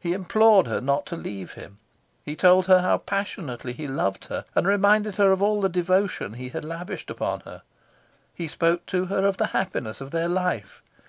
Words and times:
He 0.00 0.14
implored 0.14 0.66
her 0.66 0.80
not 0.80 1.06
to 1.06 1.16
leave 1.16 1.52
him. 1.52 1.78
He 2.24 2.34
told 2.34 2.66
her 2.66 2.80
how 2.80 2.98
passionately 2.98 3.72
he 3.72 3.86
loved 3.86 4.24
her, 4.24 4.44
and 4.56 4.66
reminded 4.66 5.14
her 5.14 5.30
of 5.30 5.40
all 5.42 5.60
the 5.60 5.68
devotion 5.68 6.32
he 6.32 6.48
had 6.48 6.64
lavished 6.64 7.08
upon 7.08 7.42
her. 7.42 7.62
He 8.34 8.48
spoke 8.48 8.84
to 8.86 9.04
her 9.04 9.24
of 9.24 9.36
the 9.36 9.46
happiness 9.54 10.00
of 10.00 10.10
their 10.10 10.26
life. 10.26 10.82